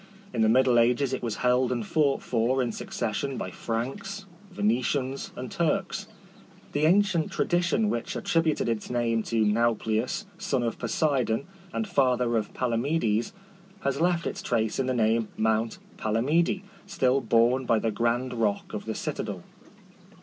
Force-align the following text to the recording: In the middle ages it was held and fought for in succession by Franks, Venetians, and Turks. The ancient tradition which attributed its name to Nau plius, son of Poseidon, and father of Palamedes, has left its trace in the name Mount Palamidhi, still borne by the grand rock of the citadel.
In 0.33 0.41
the 0.41 0.49
middle 0.49 0.79
ages 0.79 1.13
it 1.13 1.21
was 1.21 1.35
held 1.45 1.71
and 1.71 1.85
fought 1.85 2.23
for 2.23 2.59
in 2.59 2.71
succession 2.71 3.37
by 3.37 3.51
Franks, 3.51 4.25
Venetians, 4.49 5.31
and 5.35 5.51
Turks. 5.51 6.07
The 6.71 6.87
ancient 6.87 7.29
tradition 7.31 7.87
which 7.87 8.15
attributed 8.15 8.67
its 8.67 8.89
name 8.89 9.21
to 9.21 9.45
Nau 9.45 9.75
plius, 9.75 10.25
son 10.39 10.63
of 10.63 10.79
Poseidon, 10.79 11.45
and 11.71 11.87
father 11.87 12.35
of 12.35 12.51
Palamedes, 12.55 13.31
has 13.81 14.01
left 14.01 14.25
its 14.25 14.41
trace 14.41 14.79
in 14.79 14.87
the 14.87 14.95
name 14.95 15.27
Mount 15.37 15.77
Palamidhi, 15.97 16.63
still 16.87 17.21
borne 17.21 17.67
by 17.67 17.77
the 17.77 17.91
grand 17.91 18.33
rock 18.33 18.73
of 18.73 18.85
the 18.85 18.95
citadel. 18.95 19.43